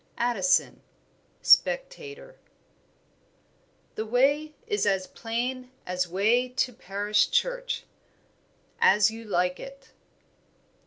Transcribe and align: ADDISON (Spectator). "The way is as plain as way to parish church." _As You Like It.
ADDISON 0.17 0.81
(Spectator). 1.43 2.35
"The 3.93 4.03
way 4.07 4.53
is 4.65 4.87
as 4.87 5.05
plain 5.05 5.69
as 5.85 6.07
way 6.07 6.49
to 6.49 6.73
parish 6.73 7.29
church." 7.29 7.83
_As 8.81 9.11
You 9.11 9.23
Like 9.23 9.59
It. 9.59 9.91